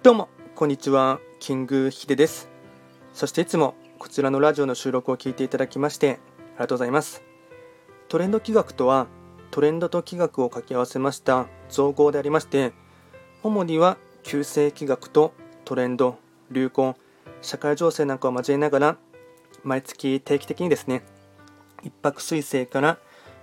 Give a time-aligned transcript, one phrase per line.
[0.00, 2.48] どうもこんにちはキングヒデです。
[3.12, 7.24] そしていつもこちらのラジオの収録を聞いていただきましてありがとうございます。
[8.08, 9.08] トレンド企画とは
[9.50, 12.72] トレンドと企画を掛け合わせました造語でありまして
[13.42, 15.34] 主には旧世企画と
[15.64, 16.16] トレンド
[16.52, 16.94] 流行
[17.42, 18.96] 社会情勢なんかを交えながら
[19.64, 21.02] 毎月定期的にですね
[21.82, 22.98] 一泊水星から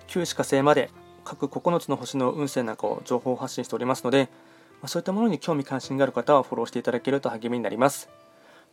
[0.07, 0.89] 旧歯科星まで
[1.25, 4.29] 各9つの星の運勢なんかを情報発信しておりますので、
[4.81, 8.09] まそういったものに興味関心がある方はフォローしていただけると励みになります。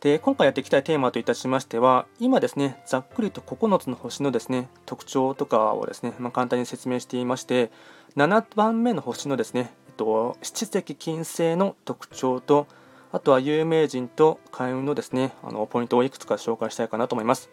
[0.01, 7.71] で今回やっていきたいテーマといたしましては今ですねざっくりと9つの星のですね特徴とかをですね、まあ、簡単に説明していまして
[8.17, 12.67] 7番目の星のですね、えっと、七石金星の特徴と
[13.13, 17.49] あとは有名人と開運のですねあのポイントをいくつか紹介したいかなと思います。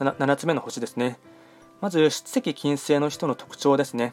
[0.00, 1.18] 7, 7つ目の星ですね。
[1.80, 4.12] まず七石金星の人の特徴ですね。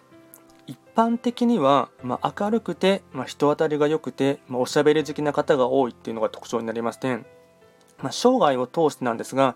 [0.95, 7.18] 般的には、まあ、明るくて、まあ、人当たりが良くて、まあ、おしゃべり好きな方が多いっていうのが特徴になりまして、
[8.02, 9.55] まあ、生涯を通してなんですが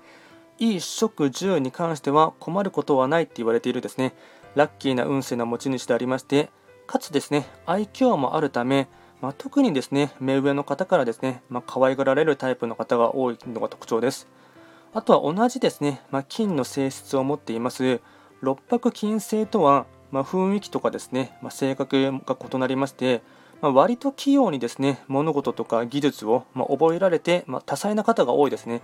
[0.60, 4.14] 衣食住に関しては困ることはないって言われているですね。
[4.56, 6.50] ラッキーな運勢の持ち主でありまして
[6.88, 8.88] かつですね愛嬌もあるため、
[9.22, 14.28] まあ、特にですね目上の方からですね、まあ、可愛がられるタイプの方が多いのが特徴です。
[14.94, 18.00] あとは同じですね、まあ、金の性質を持っています。
[18.40, 23.22] 六白金星とはまあ、雰囲気とかですね、まあ、性格が異なりまして、
[23.62, 28.82] まあ、割と器用にですね物事とか技術を、ま覚えられて、ま多彩な方が多いですね。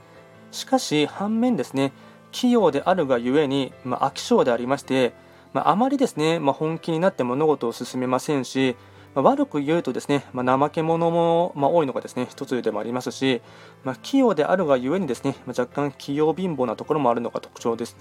[0.51, 1.93] しかし反面ですね
[2.31, 5.13] 器用であるがゆえに、ま飽き性でありまして、
[5.53, 8.75] まあまりですね、ま本気になって物事を進めませんし、
[9.13, 13.41] ま悪く言うとですね、ま怠け者も、ま多いのがですね一つでもありますし、
[13.83, 17.95] ま器用であるがゆえにですね、ま若干器用貧乏なところもあるのが特徴です。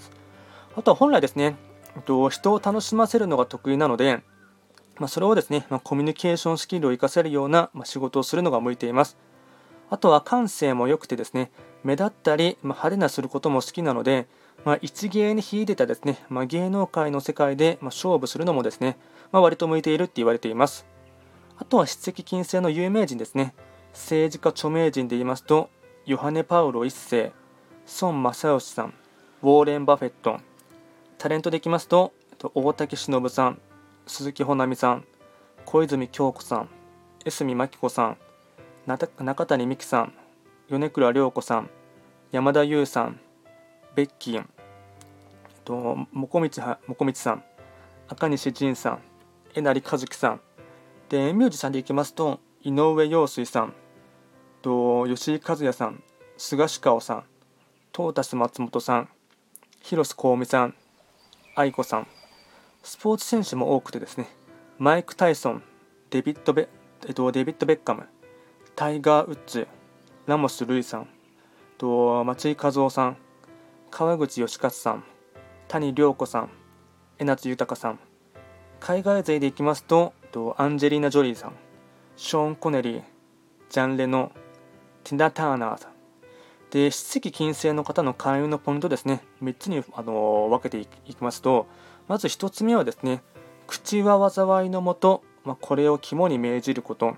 [0.76, 1.56] あとは本来ですね
[2.30, 4.22] 人を楽しませるのが得意なので、
[4.98, 9.16] まあ、それをですね、まあ、コミュニケーションスキルを活かせるような、まあ、仕事をするのが向いています。
[9.88, 11.50] あとは感性も良くてですね、
[11.82, 14.28] 目立ったり、まあ派手なすることも好きなので、
[14.64, 18.98] まあ一芸に秀でたですね、まあ芸能界の世界で、ま勝負するのもですね、
[19.32, 20.86] ま割と向いているって言われています。
[21.58, 23.54] あとは筆跡金星の有名人ですね。
[23.92, 25.70] 政治家著名人で言いますと、
[26.06, 27.32] ヨハネ・パウロ1世、
[28.00, 28.94] 孫正義さん、
[29.42, 30.38] ウォーレン・バフェット、
[31.20, 32.14] タレントでいきますと
[32.54, 33.60] 大竹しのぶさん
[34.06, 35.04] 鈴木保奈美さん
[35.66, 36.70] 小泉京子さん
[37.26, 38.16] 江角真紀子さん
[38.86, 40.14] 中谷美紀さん
[40.70, 41.68] 米倉涼子さん
[42.32, 43.20] 山田優さん
[43.94, 44.46] ベッキー
[45.66, 47.44] ともこみちはもこみちさん
[48.08, 49.00] 赤西仁さん
[49.54, 50.40] えなりかずきさん
[51.10, 53.74] でミュージシャンでいきますと井上陽水さん
[54.62, 56.02] と吉井和也さん
[56.38, 57.24] 菅氏顔さん
[57.92, 59.10] トータス松本さん
[59.82, 60.74] 広瀬香美さん
[61.54, 62.06] 愛子さん。
[62.82, 64.26] スポーツ選手も多くてですね。
[64.78, 65.62] マイク・タイソン
[66.08, 66.68] デビッドベ,、
[67.06, 68.06] えっと、デビッドベッカム
[68.74, 69.68] タイガー・ウッズ
[70.26, 71.08] ラモス・ルイさん
[71.76, 73.18] と松井和夫さん
[73.90, 75.04] 川口義勝さん
[75.68, 76.50] 谷涼子さん
[77.18, 77.98] 江夏豊さん
[78.80, 80.14] 海外勢でいきますと
[80.56, 81.52] アンジェリーナ・ジョリーさん
[82.16, 83.02] ショーン・コネリー
[83.68, 84.32] ジャン・レノ
[85.04, 85.99] ティナ・ターナーさん。
[86.70, 91.66] で、七石金星の方の開運のポイントですね、3つにあの分けていきますと、
[92.08, 93.22] まず1つ目はですね、
[93.66, 97.16] 口は災いのもと、まあ、これを肝に銘じること。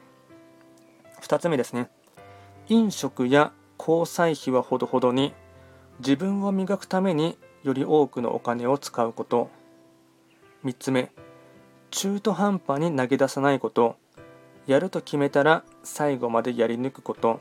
[1.23, 1.91] 2つ目ですね、
[2.69, 5.35] 飲食や交際費はほどほどに、
[5.99, 9.51] 自分を磨くためにより多くのお金を使うこと。
[10.65, 11.13] 3つ目、
[11.91, 13.97] 中途半端に投げ出さないこと。
[14.67, 17.41] やると決めたら最後までやり抜くこと。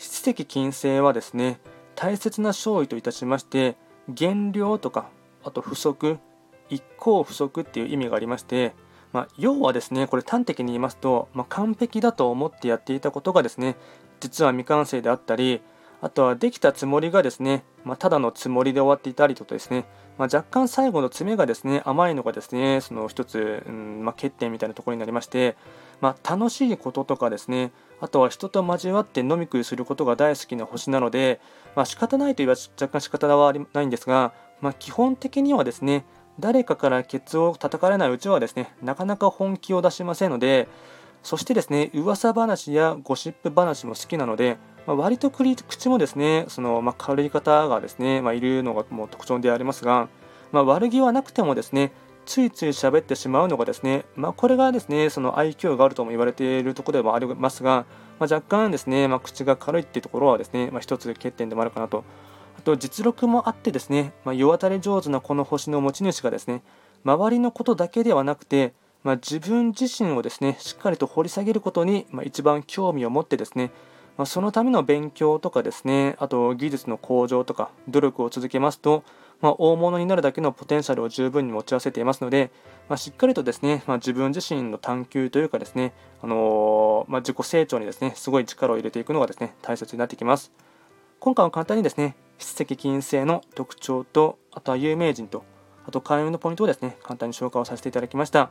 [0.00, 1.60] 七石金星はですね
[1.94, 3.76] 大切な勝利といたしまして
[4.08, 5.10] 減量とか
[5.44, 6.18] あと不足
[6.70, 8.74] 一向不足っていう意味がありまして、
[9.12, 13.76] まあ、要はですねこれ端的に言いますと、まあ、完璧だと思ってやっていたことがですね
[14.20, 15.60] 実は未完成であったり
[16.00, 19.84] あとはできたつもりがですね、まあ、ただのつもりで終わっていたりとかですね、
[20.16, 25.56] まあ、若干最後の詰めがですね甘いのがですねその一つ、うんまあ、欠点みたいなところになりまして、
[26.00, 31.40] まあ楽しいこととかですねあとは人と交わって飲み食いすることが大好きな星なので、
[31.76, 36.04] まあ、仕方ないといえば若干仕方はないんですが、まあ基本的にはですね
[36.38, 40.68] 誰かからケツを叩かれないうちはですねなかなか本気を出しませんので
[41.22, 44.56] そしてですね噂話やゴシップ話も好きなので
[44.86, 50.08] まあ、割と口もですねその、まあ、軽い方がですね、まあ、いるのがもう特徴でありますが、
[50.52, 51.92] まあ、悪気はなくてもですね
[52.26, 57.86] ついつい喋ってしまうのがですね、まあ、これがですねその愛嬌があるとも言われているところでもありますが、
[58.18, 62.04] まあ、若干ですね、まあ、口が軽いっていうところはですね、まあ、一つ欠点でもあるかなと。
[62.58, 66.62] あと実力もあってですね、まあ、世渡り上手なこの星の持ち主がですね
[67.04, 73.70] 周りのことだけではなくてまあ、自分自身をですねしっかりと掘り下げることに、まあ、一番興味を持ってですね、
[74.18, 79.02] まあ、そのための勉強とかですねあと技術の向上とか努力を続けますと、
[79.40, 82.50] ま大物になるだけのポテンシャルを十分に持ち合わせていますので、
[82.88, 85.92] ましっかりとですね、ま自分自身の探求というかですね、
[86.22, 90.52] あのま自己成長にですねすごい力を入れていくのがですね大切になってきます。
[91.18, 95.44] 今回は簡単にですね筆跡金星の特徴とあとは有名人と
[95.86, 98.50] あと開運のポイントをですね簡単に紹介をさせていただきました。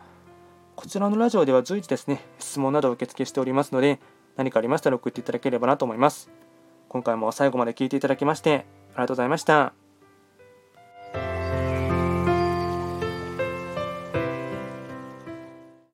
[0.75, 4.00] こちらのラジオでは随時ですね、質問などを受付しておりますので、
[4.38, 6.30] 何かありましたら送っていただければなと思います。
[6.88, 9.79] 今回も最後まで聴いていただきまして、ありがとうございました。